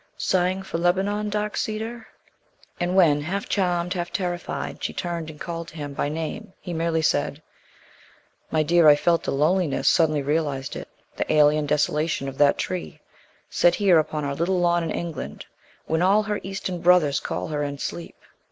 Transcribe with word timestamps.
Sighing 0.17 0.63
for 0.63 0.79
Lebanon, 0.79 1.29
Dark 1.29 1.55
cedar; 1.55 2.07
and, 2.79 2.95
when, 2.95 3.21
half 3.21 3.47
charmed, 3.47 3.93
half 3.93 4.11
terrified, 4.11 4.83
she 4.83 4.93
turned 4.93 5.29
and 5.29 5.39
called 5.39 5.67
to 5.67 5.75
him 5.75 5.93
by 5.93 6.09
name, 6.09 6.53
he 6.59 6.73
merely 6.73 7.03
said 7.03 7.39
"My 8.49 8.63
dear, 8.63 8.87
I 8.87 8.95
felt 8.95 9.21
the 9.21 9.31
loneliness 9.31 9.87
suddenly 9.87 10.23
realized 10.23 10.75
it 10.75 10.87
the 11.15 11.31
alien 11.31 11.67
desolation 11.67 12.27
of 12.27 12.39
that 12.39 12.57
tree, 12.57 12.99
set 13.47 13.75
here 13.75 13.99
upon 13.99 14.25
our 14.25 14.33
little 14.33 14.59
lawn 14.59 14.83
in 14.83 14.89
England 14.89 15.45
when 15.85 16.01
all 16.01 16.23
her 16.23 16.39
Eastern 16.41 16.81
brothers 16.81 17.19
call 17.19 17.49
her 17.49 17.61
in 17.61 17.77
sleep." 17.77 18.15